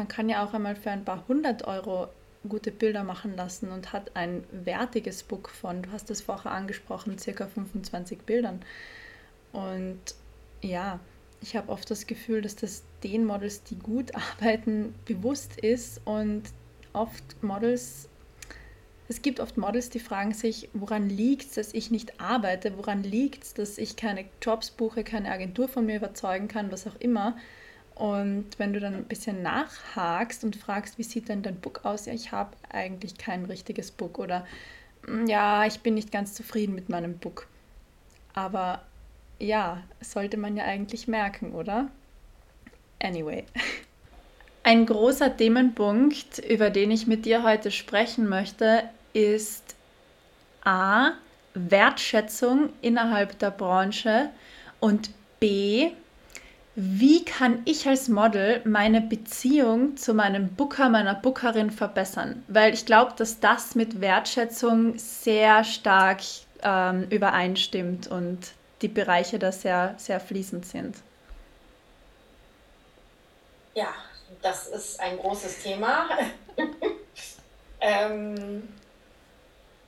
[0.00, 2.08] Man kann ja auch einmal für ein paar hundert Euro
[2.48, 7.18] gute Bilder machen lassen und hat ein wertiges Book von, du hast es vorher angesprochen,
[7.18, 8.62] circa 25 Bildern.
[9.52, 10.00] Und
[10.62, 11.00] ja,
[11.42, 16.44] ich habe oft das Gefühl, dass das den Models, die gut arbeiten, bewusst ist und
[16.94, 18.08] oft Models,
[19.08, 23.02] es gibt oft Models, die fragen sich, woran liegt es, dass ich nicht arbeite, woran
[23.02, 26.96] liegt es, dass ich keine Jobs buche, keine Agentur von mir überzeugen kann, was auch
[27.00, 27.36] immer.
[28.00, 32.06] Und wenn du dann ein bisschen nachhakst und fragst, wie sieht denn dein Book aus?
[32.06, 34.46] Ja, ich habe eigentlich kein richtiges Book oder
[35.06, 37.46] mm, ja, ich bin nicht ganz zufrieden mit meinem Book.
[38.32, 38.80] Aber
[39.38, 41.90] ja, sollte man ja eigentlich merken, oder?
[43.02, 43.44] Anyway.
[44.62, 49.74] Ein großer Themenpunkt, über den ich mit dir heute sprechen möchte, ist
[50.64, 51.10] A.
[51.52, 54.30] Wertschätzung innerhalb der Branche
[54.80, 55.90] und B
[56.82, 62.42] wie kann ich als Model meine Beziehung zu meinem Booker, meiner Bookerin verbessern?
[62.48, 66.20] Weil ich glaube, dass das mit Wertschätzung sehr stark
[66.62, 70.96] ähm, übereinstimmt und die Bereiche da sehr, sehr fließend sind.
[73.74, 73.92] Ja,
[74.40, 76.08] das ist ein großes Thema.
[77.82, 78.66] ähm,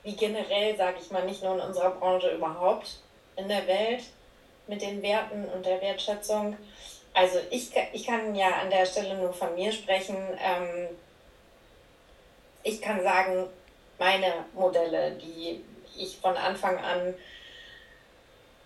[0.03, 2.99] wie generell, sage ich mal, nicht nur in unserer Branche überhaupt,
[3.35, 4.03] in der Welt
[4.67, 6.57] mit den Werten und der Wertschätzung.
[7.13, 10.15] Also ich, ich kann ja an der Stelle nur von mir sprechen.
[10.43, 10.87] Ähm,
[12.63, 13.47] ich kann sagen,
[13.99, 15.63] meine Modelle, die
[15.95, 17.13] ich von Anfang an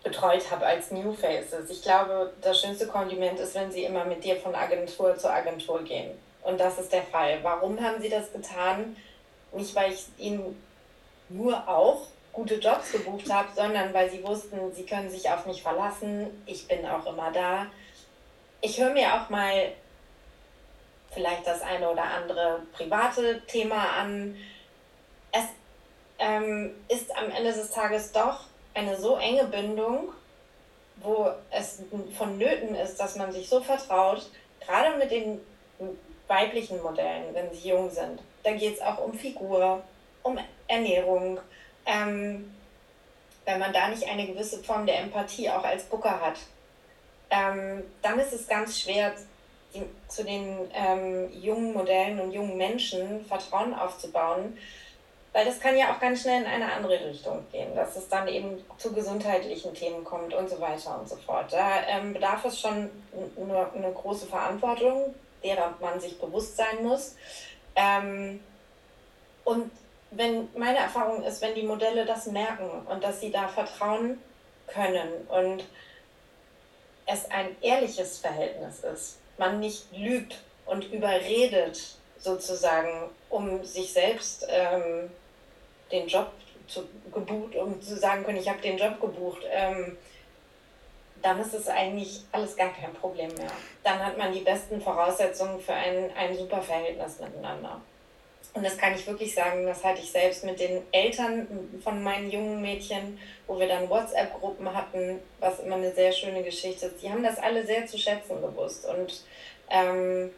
[0.03, 1.69] betreut habe als New Faces.
[1.69, 5.83] Ich glaube, das schönste Kompliment ist, wenn sie immer mit dir von Agentur zu Agentur
[5.83, 6.11] gehen.
[6.43, 7.39] Und das ist der Fall.
[7.41, 8.95] Warum haben sie das getan?
[9.51, 10.61] Nicht, weil ich ihnen
[11.29, 12.03] nur auch
[12.37, 16.43] gute Jobs gebucht habe, sondern weil sie wussten, sie können sich auf mich verlassen.
[16.45, 17.65] Ich bin auch immer da.
[18.61, 19.71] Ich höre mir auch mal
[21.11, 24.37] vielleicht das eine oder andere private Thema an.
[25.31, 25.45] Es
[26.19, 28.41] ähm, ist am Ende des Tages doch
[28.75, 30.09] eine so enge Bindung,
[30.97, 31.81] wo es
[32.15, 35.39] vonnöten ist, dass man sich so vertraut, gerade mit den
[36.27, 38.19] weiblichen Modellen, wenn sie jung sind.
[38.43, 39.81] Da geht es auch um Figur,
[40.21, 41.39] um Ernährung,
[41.87, 42.53] ähm,
[43.45, 46.37] wenn man da nicht eine gewisse Form der Empathie auch als Booker hat,
[47.29, 49.13] ähm, dann ist es ganz schwer,
[49.73, 54.57] die, zu den ähm, jungen Modellen und jungen Menschen Vertrauen aufzubauen,
[55.33, 58.27] weil das kann ja auch ganz schnell in eine andere Richtung gehen, dass es dann
[58.27, 61.51] eben zu gesundheitlichen Themen kommt und so weiter und so fort.
[61.51, 62.89] Da ähm, bedarf es schon
[63.37, 67.15] eine, eine große Verantwortung, derer man sich bewusst sein muss.
[67.75, 68.41] Ähm,
[69.45, 69.71] und
[70.11, 74.21] wenn meine Erfahrung ist, wenn die Modelle das merken und dass sie da vertrauen
[74.67, 75.65] können und
[77.05, 81.79] es ein ehrliches Verhältnis ist, man nicht lügt und überredet
[82.19, 85.09] sozusagen, um sich selbst ähm,
[85.91, 86.31] den Job
[86.67, 89.97] zu, gebucht, um zu sagen können, ich habe den Job gebucht, ähm,
[91.21, 93.51] dann ist es eigentlich alles gar kein Problem mehr.
[93.83, 97.81] Dann hat man die besten Voraussetzungen für ein, ein super Verhältnis miteinander.
[98.57, 101.47] Und das kann ich wirklich sagen, das hatte ich selbst mit den Eltern
[101.83, 106.87] von meinen jungen Mädchen, wo wir dann WhatsApp-Gruppen hatten, was immer eine sehr schöne Geschichte
[106.87, 106.99] ist.
[107.03, 108.87] Die haben das alle sehr zu schätzen gewusst.
[108.87, 109.23] Und
[109.69, 110.31] ähm,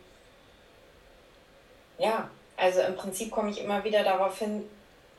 [1.97, 4.69] ja, also im Prinzip komme ich immer wieder darauf hin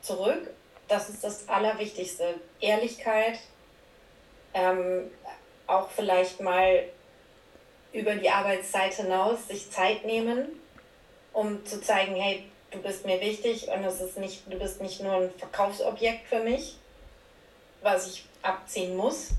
[0.03, 0.51] zurück.
[0.87, 2.35] Das ist das Allerwichtigste.
[2.59, 3.39] Ehrlichkeit,
[4.53, 5.09] ähm,
[5.65, 6.83] auch vielleicht mal
[7.93, 10.59] über die Arbeitszeit hinaus sich Zeit nehmen,
[11.33, 15.01] um zu zeigen, hey, du bist mir wichtig und es ist nicht, du bist nicht
[15.01, 16.77] nur ein Verkaufsobjekt für mich,
[17.81, 19.31] was ich abziehen muss.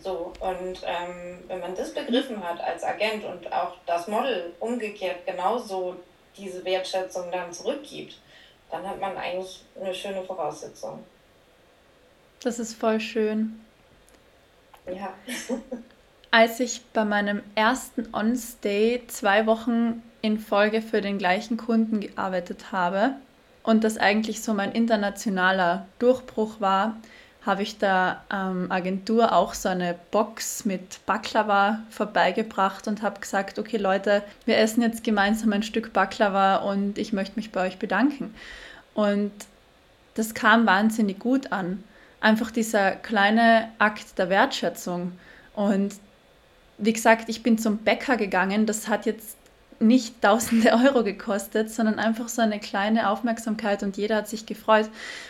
[0.00, 5.26] So, und ähm, wenn man das begriffen hat als Agent und auch das Model umgekehrt
[5.26, 5.96] genauso
[6.36, 8.18] diese Wertschätzung dann zurückgibt,
[8.70, 11.04] dann hat man eigentlich eine schöne Voraussetzung.
[12.42, 13.60] Das ist voll schön.
[14.86, 15.14] Ja.
[16.30, 22.72] Als ich bei meinem ersten On-Stay zwei Wochen in Folge für den gleichen Kunden gearbeitet
[22.72, 23.14] habe
[23.62, 26.96] und das eigentlich so mein internationaler Durchbruch war,
[27.46, 33.58] habe ich der ähm, Agentur auch so eine Box mit Baklava vorbeigebracht und habe gesagt,
[33.58, 37.78] okay Leute, wir essen jetzt gemeinsam ein Stück Baklava und ich möchte mich bei euch
[37.78, 38.34] bedanken.
[38.94, 39.32] Und
[40.14, 41.84] das kam wahnsinnig gut an.
[42.20, 45.12] Einfach dieser kleine Akt der Wertschätzung.
[45.54, 45.94] Und
[46.78, 48.66] wie gesagt, ich bin zum Bäcker gegangen.
[48.66, 49.35] Das hat jetzt
[49.80, 54.88] nicht tausende Euro gekostet, sondern einfach so eine kleine Aufmerksamkeit und jeder hat sich gefreut.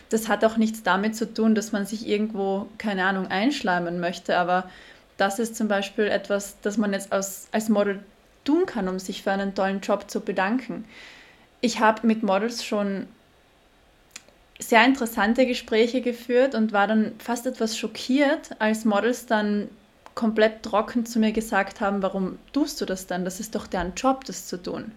[0.08, 4.36] Das hat auch nichts damit zu tun, dass man sich irgendwo, keine Ahnung, einschleimen möchte,
[4.38, 4.68] aber
[5.16, 8.00] das ist zum Beispiel etwas, das man jetzt als, als Model
[8.44, 10.84] tun kann, um sich für einen tollen Job zu bedanken.
[11.60, 13.08] ich habe mit Models schon
[14.58, 19.68] sehr interessante Gespräche geführt und war dann fast etwas schockiert, als Models dann
[20.16, 23.24] komplett trocken zu mir gesagt haben, warum tust du das dann?
[23.24, 24.90] Das ist doch deren Job, das zu tun.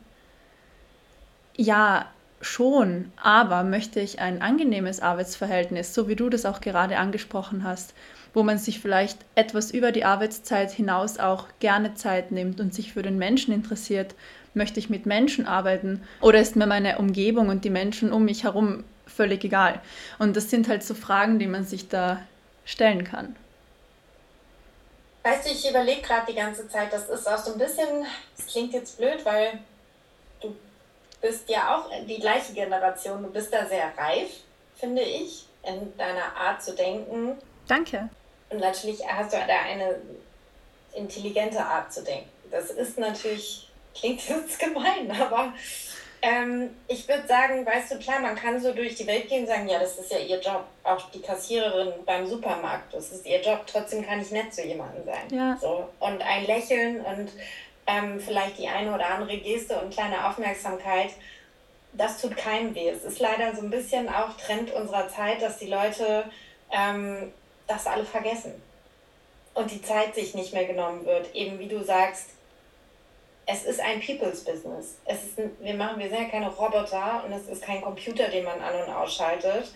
[1.56, 2.08] Ja,
[2.42, 7.94] schon, aber möchte ich ein angenehmes Arbeitsverhältnis, so wie du das auch gerade angesprochen hast,
[8.34, 12.94] wo man sich vielleicht etwas über die Arbeitszeit hinaus auch gerne Zeit nimmt und sich
[12.94, 14.16] für den Menschen interessiert,
[14.54, 18.46] möchte ich mit Menschen arbeiten oder ist mir meine Umgebung und die Menschen um mich
[18.46, 19.82] herum völlig egal?
[20.18, 22.22] Und das sind halt so Fragen, die man sich da
[22.64, 23.36] stellen kann.
[25.24, 28.06] Weißt du, ich überlege gerade die ganze Zeit, das ist auch so ein bisschen,
[28.38, 29.60] das klingt jetzt blöd, weil
[30.42, 30.56] du
[31.22, 34.30] bist ja auch die gleiche Generation, du bist da sehr reif,
[34.76, 37.38] finde ich, in deiner Art zu denken.
[37.68, 38.10] Danke.
[38.50, 40.00] Und natürlich hast du da eine
[40.94, 42.30] intelligente Art zu denken.
[42.50, 45.54] Das ist natürlich, klingt jetzt gemein, aber
[46.22, 49.48] ähm, ich würde sagen, weißt du, klar, man kann so durch die Welt gehen und
[49.48, 50.66] sagen, ja, das ist ja ihr Job.
[50.84, 53.62] Auch die Kassiererin beim Supermarkt, das ist ihr Job.
[53.66, 55.28] Trotzdem kann ich nett zu jemandem sein.
[55.32, 55.58] Ja.
[55.62, 55.88] So.
[56.00, 57.30] Und ein Lächeln und
[57.88, 61.12] ähm, vielleicht die eine oder andere Geste und kleine Aufmerksamkeit,
[61.94, 62.90] das tut keinem weh.
[62.90, 66.26] Es ist leider so ein bisschen auch Trend unserer Zeit, dass die Leute
[66.72, 67.32] ähm,
[67.68, 68.62] das alle vergessen.
[69.54, 71.34] Und die Zeit sich nicht mehr genommen wird.
[71.34, 72.30] Eben wie du sagst,
[73.52, 75.00] es ist ein People's Business.
[75.06, 78.28] Es ist ein, wir machen, wir sind ja keine Roboter und es ist kein Computer,
[78.28, 79.74] den man an- und ausschaltet.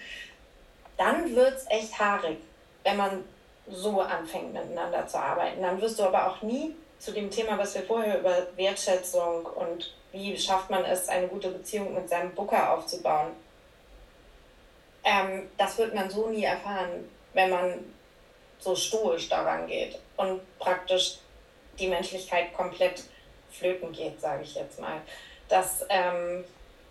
[0.95, 2.37] Dann wird es echt haarig,
[2.83, 3.23] wenn man
[3.67, 5.63] so anfängt miteinander zu arbeiten.
[5.63, 9.91] Dann wirst du aber auch nie zu dem Thema, was wir vorher über Wertschätzung und
[10.11, 13.31] wie schafft man es, eine gute Beziehung mit seinem Booker aufzubauen.
[15.03, 17.73] Ähm, das wird man so nie erfahren, wenn man
[18.59, 21.17] so stoisch daran geht und praktisch
[21.79, 23.03] die Menschlichkeit komplett
[23.53, 25.01] flöten geht, sage ich jetzt mal.
[25.49, 26.43] Das ähm,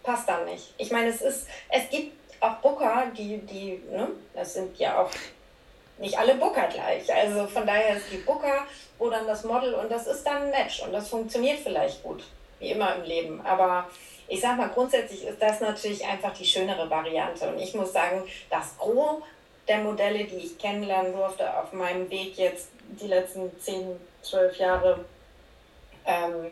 [0.03, 0.75] passt dann nicht.
[0.79, 5.11] Ich meine, es ist, es gibt auch Booker, die, die, ne, das sind ja auch
[5.99, 7.13] nicht alle Booker gleich.
[7.13, 8.67] Also von daher, es gibt Booker,
[8.99, 12.25] wo dann das Model und das ist dann ein Match und das funktioniert vielleicht gut,
[12.59, 13.41] wie immer im Leben.
[13.47, 13.89] Aber
[14.29, 17.49] ich sag mal, grundsätzlich ist das natürlich einfach die schönere Variante.
[17.49, 19.23] Und ich muss sagen, das Gros
[19.69, 22.69] der Modelle, die ich kennenlernen durfte auf meinem Weg jetzt
[23.01, 25.05] die letzten 10, 12 Jahre,
[26.07, 26.51] ähm,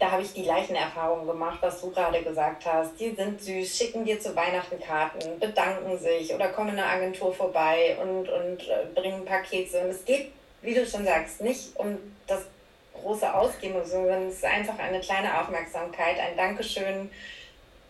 [0.00, 2.98] da habe ich die gleichen Erfahrungen gemacht, was du gerade gesagt hast.
[2.98, 7.32] Die sind süß, schicken dir zu Weihnachten Karten, bedanken sich oder kommen in der Agentur
[7.32, 9.78] vorbei und, und äh, bringen Pakete.
[9.82, 12.46] Und es geht, wie du schon sagst, nicht um das
[12.94, 17.10] große Ausgeben, sondern es ist einfach eine kleine Aufmerksamkeit, ein Dankeschön.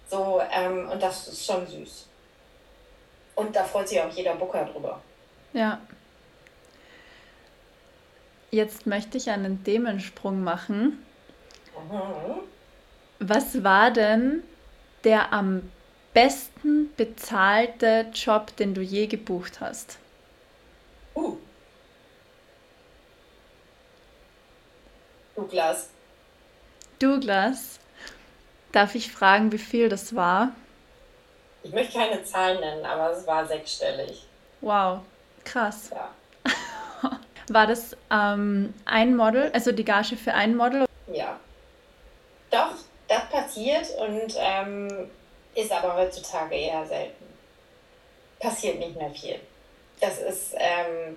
[0.09, 2.09] So, ähm, und das ist schon süß.
[3.37, 5.01] Und da freut sich auch jeder Booker drüber.
[5.53, 5.81] Ja.
[8.51, 11.05] Jetzt möchte ich einen Themensprung machen.
[11.77, 12.41] Mhm.
[13.21, 14.43] Was war denn
[15.05, 15.71] der am
[16.13, 19.99] besten bezahlte Job, den du je gebucht hast?
[21.15, 21.37] Uh.
[25.37, 25.89] Douglas.
[26.99, 27.79] Douglas.
[28.73, 30.53] Darf ich fragen, wie viel das war?
[31.63, 34.27] Ich möchte keine Zahlen nennen, aber es war sechsstellig.
[34.61, 35.01] Wow,
[35.45, 35.91] krass.
[35.91, 36.11] Ja.
[37.51, 40.87] War das ähm, ein Model, also die Gage für ein Model?
[41.13, 41.39] Ja.
[42.49, 42.75] Doch,
[43.09, 45.11] das passiert und ähm,
[45.57, 47.25] ist aber heutzutage eher selten.
[48.39, 49.41] Passiert nicht mehr viel.
[50.01, 51.17] Das ist, ähm,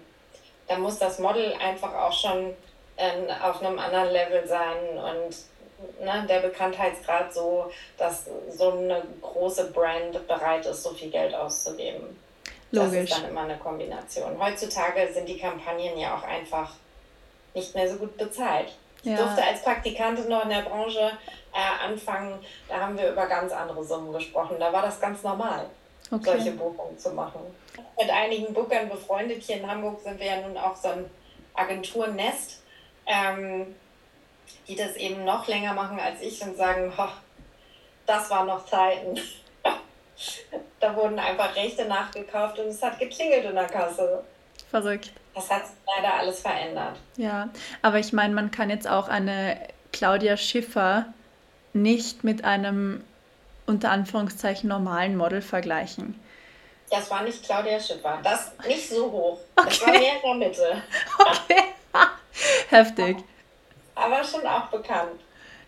[0.68, 2.56] da muss das Model einfach auch schon
[2.98, 9.72] ähm, auf einem anderen Level sein und ne, der Bekanntheitsgrad so, dass so eine große
[9.72, 12.23] Brand bereit ist, so viel Geld auszugeben.
[12.74, 13.10] Logisch.
[13.10, 14.36] Das ist dann immer eine Kombination.
[14.40, 16.72] Heutzutage sind die Kampagnen ja auch einfach
[17.54, 18.74] nicht mehr so gut bezahlt.
[19.04, 19.18] Ich ja.
[19.18, 21.12] durfte als Praktikantin noch in der Branche
[21.54, 24.56] äh, anfangen, da haben wir über ganz andere Summen gesprochen.
[24.60, 25.68] Da war das ganz normal,
[26.10, 26.24] okay.
[26.24, 27.42] solche Buchungen zu machen.
[28.00, 31.10] Mit einigen Bookern befreundet hier in Hamburg sind wir ja nun auch so ein
[31.54, 32.64] Agenturnest,
[33.06, 33.76] ähm,
[34.68, 36.92] die das eben noch länger machen als ich und sagen,
[38.08, 39.20] das waren noch Zeiten.
[40.80, 44.24] Da wurden einfach Rechte nachgekauft und es hat geklingelt in der Kasse.
[44.70, 45.12] Verrückt.
[45.36, 46.98] Das hat sich leider alles verändert.
[47.18, 47.50] Ja,
[47.82, 49.58] aber ich meine, man kann jetzt auch eine
[49.92, 51.06] Claudia Schiffer
[51.74, 53.04] nicht mit einem
[53.66, 56.20] unter Anführungszeichen normalen Model vergleichen.
[56.90, 58.20] Das war nicht Claudia Schiffer.
[58.24, 59.40] Das nicht so hoch.
[59.56, 59.70] Okay.
[59.70, 60.82] Das war mehr in der Mitte.
[61.20, 61.64] Okay.
[62.70, 63.18] Heftig.
[63.96, 65.20] Aber schon auch bekannt.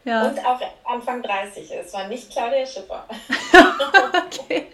[0.06, 0.28] Ja.
[0.28, 1.70] Und auch Anfang 30.
[1.72, 3.06] Es war nicht Claudia Schiffer.
[4.28, 4.68] okay.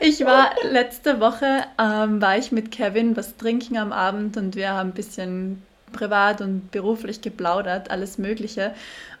[0.00, 4.70] ich war letzte Woche, ähm, war ich mit Kevin was trinken am Abend und wir
[4.70, 8.74] haben ein bisschen privat und beruflich geplaudert, alles Mögliche.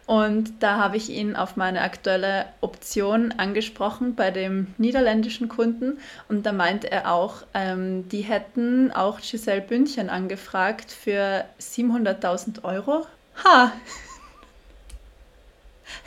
[0.06, 5.98] Und da habe ich ihn auf meine aktuelle Option angesprochen bei dem niederländischen Kunden.
[6.28, 13.06] Und da meinte er auch, ähm, die hätten auch Giselle Bündchen angefragt für 700.000 Euro.
[13.44, 13.72] Ha!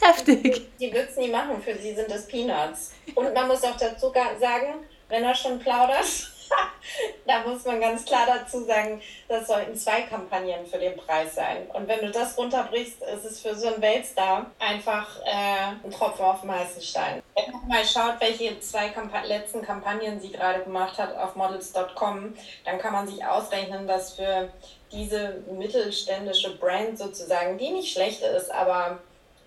[0.02, 0.44] Heftig.
[0.44, 2.94] Die, die wird es nie machen, für sie sind das Peanuts.
[3.16, 6.06] Und man muss auch dazu sagen, wenn er schon plaudert,
[7.26, 11.68] da muss man ganz klar dazu sagen, das sollten zwei Kampagnen für den Preis sein.
[11.74, 16.26] Und wenn du das runterbrichst, ist es für so einen Weltstar einfach äh, ein Tropfen
[16.26, 17.24] auf dem heißen Stein.
[17.36, 22.36] Wenn man mal schaut, welche zwei Kamp letzten Kampagnen sie gerade gemacht hat auf models.com,
[22.66, 24.52] dann kann man sich ausrechnen, dass für
[24.94, 29.00] diese mittelständische Brand sozusagen, die nicht schlecht ist, aber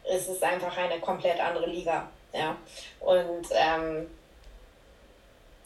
[0.04, 2.08] es ist einfach eine komplett andere Liga.
[2.32, 2.56] Ja.
[3.00, 4.06] Und ähm,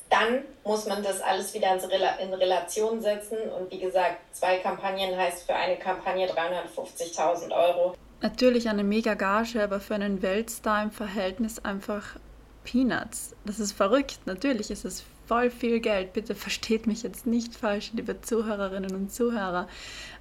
[0.09, 1.79] dann muss man das alles wieder
[2.21, 3.39] in Relation setzen.
[3.59, 7.95] Und wie gesagt, zwei Kampagnen heißt für eine Kampagne 350.000 Euro.
[8.21, 12.17] Natürlich eine mega Gage, aber für einen Weltstar im Verhältnis einfach
[12.65, 13.35] Peanuts.
[13.47, 14.19] Das ist verrückt.
[14.27, 16.13] Natürlich ist es voll viel Geld.
[16.13, 19.69] Bitte versteht mich jetzt nicht falsch, liebe Zuhörerinnen und Zuhörer.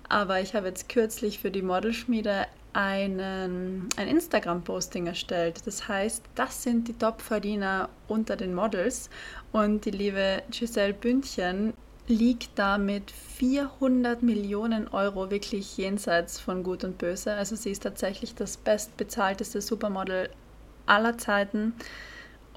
[0.08, 5.66] Aber ich habe jetzt kürzlich für die Modelschmiede einen, ein Instagram-Posting erstellt.
[5.66, 9.10] Das heißt, das sind die Top-Verdiener unter den Models.
[9.52, 11.74] Und die liebe Giselle Bündchen
[12.08, 17.34] liegt da mit 400 Millionen Euro wirklich jenseits von Gut und Böse.
[17.34, 20.30] Also sie ist tatsächlich das bestbezahlteste Supermodel
[20.86, 21.74] aller Zeiten.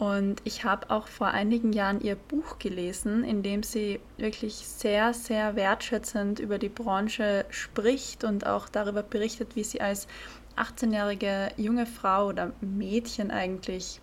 [0.03, 5.15] Und ich habe auch vor einigen Jahren ihr Buch gelesen, in dem sie wirklich sehr,
[5.15, 10.09] sehr wertschätzend über die Branche spricht und auch darüber berichtet, wie sie als
[10.57, 14.01] 18-jährige junge Frau oder Mädchen eigentlich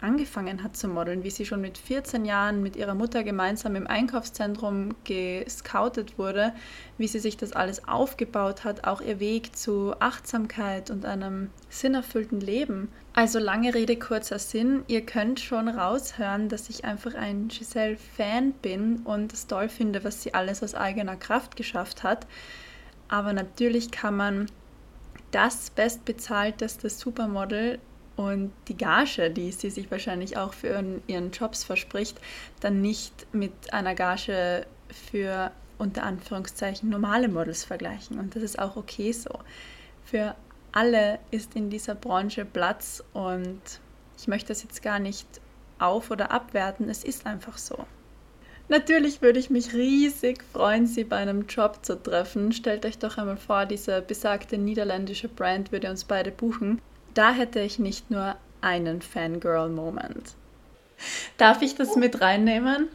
[0.00, 3.86] angefangen hat zu modeln, wie sie schon mit 14 Jahren mit ihrer Mutter gemeinsam im
[3.86, 6.52] Einkaufszentrum gescoutet wurde,
[6.98, 12.40] wie sie sich das alles aufgebaut hat, auch ihr Weg zu Achtsamkeit und einem sinnerfüllten
[12.40, 12.88] Leben.
[13.12, 19.00] Also lange Rede, kurzer Sinn, ihr könnt schon raushören, dass ich einfach ein Giselle-Fan bin
[19.04, 22.26] und es toll finde, was sie alles aus eigener Kraft geschafft hat.
[23.08, 24.46] Aber natürlich kann man
[25.32, 27.78] das bestbezahlteste Supermodel
[28.20, 32.20] und die Gage, die sie sich wahrscheinlich auch für ihren, Jobs verspricht,
[32.60, 34.66] dann nicht mit einer Gage
[35.08, 38.18] für unter Anführungszeichen normale Models vergleichen.
[38.18, 39.30] Und das ist auch okay so.
[40.04, 40.34] Für
[40.72, 43.62] alle ist in dieser Branche Platz und
[44.18, 45.26] ich möchte das jetzt gar nicht
[45.78, 47.86] auf- oder abwerten, es ist einfach so.
[48.68, 52.52] Natürlich würde ich mich riesig freuen, Sie bei einem Job zu treffen.
[52.52, 56.82] Stellt euch doch einmal vor, diese besagte niederländische Brand würde uns beide buchen
[57.20, 60.32] da hätte ich nicht nur einen Fangirl-Moment.
[61.36, 62.88] Darf ich das mit reinnehmen?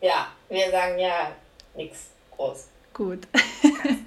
[0.00, 1.32] Ja, wir sagen ja
[1.76, 2.68] nichts groß.
[2.94, 3.28] Gut.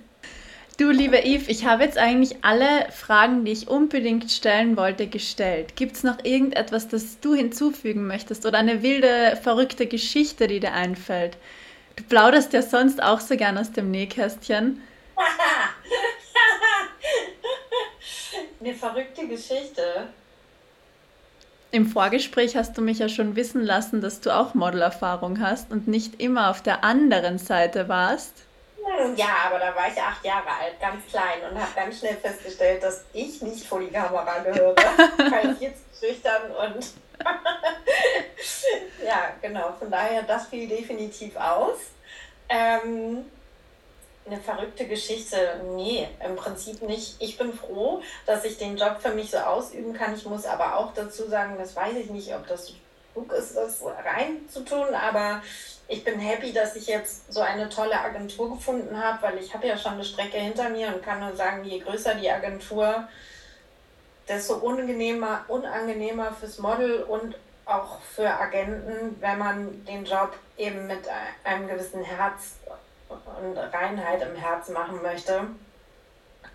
[0.77, 5.75] Du, liebe Yves, ich habe jetzt eigentlich alle Fragen, die ich unbedingt stellen wollte, gestellt.
[5.75, 10.73] Gibt es noch irgendetwas, das du hinzufügen möchtest oder eine wilde, verrückte Geschichte, die dir
[10.73, 11.37] einfällt?
[11.97, 14.81] Du plauderst ja sonst auch so gern aus dem Nähkästchen.
[18.61, 20.07] Eine verrückte Geschichte.
[21.71, 25.87] Im Vorgespräch hast du mich ja schon wissen lassen, dass du auch Modelerfahrung hast und
[25.87, 28.33] nicht immer auf der anderen Seite warst.
[29.15, 32.83] Ja, aber da war ich acht Jahre alt, ganz klein und habe ganz schnell festgestellt,
[32.83, 34.75] dass ich nicht vor die Kamera gehöre,
[35.17, 36.85] weil ich jetzt schüchtern und
[39.05, 39.73] ja, genau.
[39.79, 41.77] Von daher, das fiel definitiv aus.
[42.49, 43.25] Ähm,
[44.25, 45.61] eine verrückte Geschichte.
[45.75, 47.15] Nee, im Prinzip nicht.
[47.19, 50.15] Ich bin froh, dass ich den Job für mich so ausüben kann.
[50.15, 52.73] Ich muss aber auch dazu sagen, das weiß ich nicht, ob das
[53.13, 55.41] klug ist, das reinzutun, aber
[55.87, 59.67] ich bin happy, dass ich jetzt so eine tolle Agentur gefunden habe, weil ich habe
[59.67, 63.07] ja schon eine Strecke hinter mir und kann nur sagen, je größer die Agentur,
[64.27, 71.01] desto unangenehmer, unangenehmer fürs Model und auch für Agenten, wenn man den Job eben mit
[71.43, 72.55] einem gewissen Herz
[73.11, 75.47] und Reinheit im Herzen machen möchte,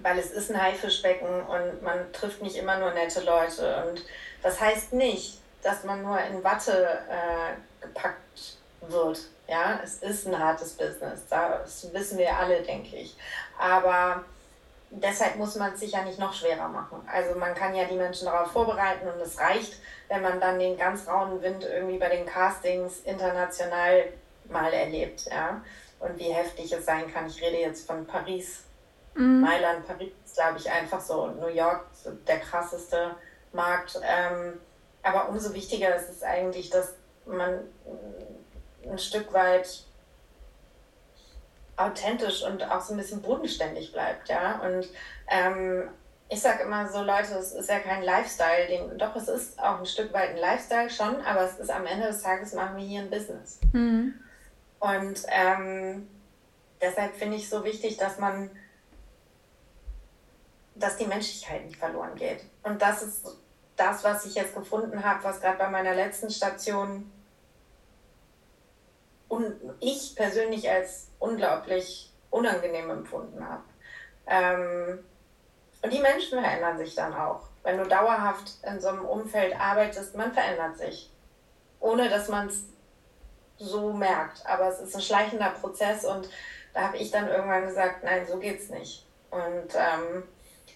[0.01, 3.85] weil es ist ein Haifischbecken und man trifft nicht immer nur nette Leute.
[3.87, 4.05] Und
[4.43, 9.21] das heißt nicht, dass man nur in Watte äh, gepackt wird.
[9.49, 13.17] Ja, es ist ein hartes Business, das wissen wir alle, denke ich.
[13.59, 14.25] Aber
[14.91, 17.09] deshalb muss man es sich ja nicht noch schwerer machen.
[17.13, 19.75] Also man kann ja die Menschen darauf vorbereiten und es reicht,
[20.09, 24.05] wenn man dann den ganz rauen Wind irgendwie bei den Castings international
[24.49, 25.27] mal erlebt.
[25.27, 25.61] Ja
[26.01, 27.27] und wie heftig es sein kann.
[27.27, 28.65] Ich rede jetzt von Paris.
[29.15, 29.41] Mhm.
[29.41, 31.27] Mailand, Paris ist, glaube ich, einfach so.
[31.29, 31.87] New York,
[32.27, 33.17] der krasseste
[33.53, 33.99] Markt.
[34.03, 34.61] Ähm,
[35.03, 36.95] aber umso wichtiger ist es eigentlich, dass
[37.27, 37.61] man
[38.85, 39.85] ein Stück weit
[41.77, 44.61] authentisch und auch so ein bisschen bodenständig bleibt, ja.
[44.61, 44.89] Und
[45.29, 45.91] ähm,
[46.29, 49.79] ich sage immer so, Leute, es ist ja kein Lifestyle, den, doch es ist auch
[49.79, 52.85] ein Stück weit ein Lifestyle schon, aber es ist am Ende des Tages machen wir
[52.85, 53.61] hier ein Business.
[53.73, 54.15] Mhm.
[54.79, 56.09] Und ähm,
[56.81, 58.51] deshalb finde ich so wichtig, dass man,
[60.75, 62.45] dass die Menschlichkeit nicht verloren geht.
[62.63, 63.27] Und das ist
[63.77, 67.11] das, was ich jetzt gefunden habe, was gerade bei meiner letzten Station
[69.29, 73.65] und ich persönlich als unglaublich unangenehm empfunden habe.
[74.27, 75.05] Ähm,
[75.83, 77.43] und die Menschen verändern sich dann auch.
[77.63, 81.11] Wenn du dauerhaft in so einem Umfeld arbeitest, man verändert sich.
[81.81, 82.65] Ohne dass man es
[83.59, 84.45] so merkt.
[84.47, 86.29] Aber es ist ein schleichender Prozess und
[86.75, 89.07] da habe ich dann irgendwann gesagt, nein, so geht's nicht.
[89.31, 90.25] Und ähm,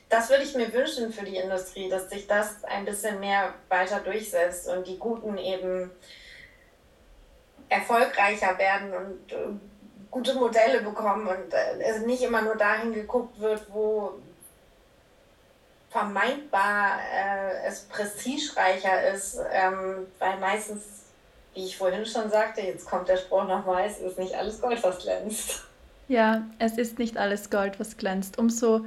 [0.09, 4.01] das würde ich mir wünschen für die Industrie, dass sich das ein bisschen mehr weiter
[4.01, 5.91] durchsetzt und die Guten eben
[7.69, 9.37] erfolgreicher werden und äh,
[10.11, 14.15] gute Modelle bekommen und äh, nicht immer nur dahin geguckt wird, wo
[15.91, 21.00] vermeintbar äh, es prestigereicher ist, ähm, weil meistens,
[21.55, 24.83] wie ich vorhin schon sagte, jetzt kommt der Spruch nochmal, es ist nicht alles Gold,
[24.83, 25.63] was glänzt.
[26.09, 28.39] Ja, es ist nicht alles Gold, was glänzt.
[28.39, 28.85] Umso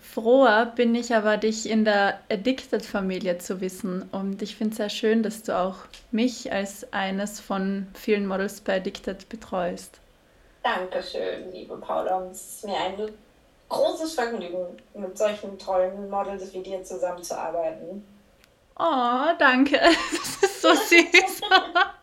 [0.00, 4.08] froher bin ich aber, dich in der Addicted-Familie zu wissen.
[4.12, 5.76] Und ich finde es sehr schön, dass du auch
[6.10, 10.00] mich als eines von vielen Models bei Addicted betreust.
[10.62, 12.26] Dankeschön, liebe Paula.
[12.30, 13.10] Es ist mir ein
[13.68, 18.04] großes Vergnügen, mit solchen tollen Models wie dir zusammenzuarbeiten.
[18.78, 19.78] Oh, danke.
[20.40, 21.42] Das ist so süß.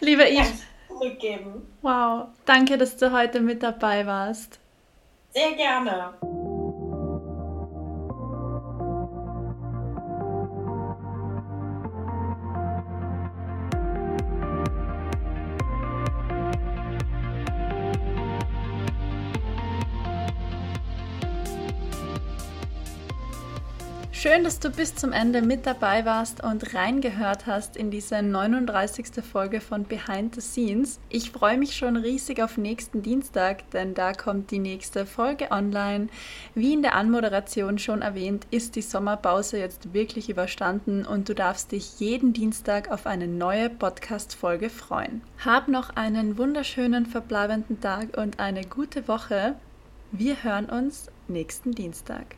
[0.00, 0.64] Liebe Yves.
[0.88, 1.66] Zurückgeben.
[1.82, 4.58] Wow, danke, dass du heute mit dabei warst.
[5.32, 6.14] Sehr gerne.
[24.22, 29.24] Schön, dass du bis zum Ende mit dabei warst und reingehört hast in diese 39.
[29.24, 31.00] Folge von Behind the Scenes.
[31.08, 36.08] Ich freue mich schon riesig auf nächsten Dienstag, denn da kommt die nächste Folge online.
[36.54, 41.72] Wie in der Anmoderation schon erwähnt, ist die Sommerpause jetzt wirklich überstanden und du darfst
[41.72, 45.22] dich jeden Dienstag auf eine neue Podcast-Folge freuen.
[45.42, 49.54] Hab noch einen wunderschönen verbleibenden Tag und eine gute Woche.
[50.12, 52.36] Wir hören uns nächsten Dienstag.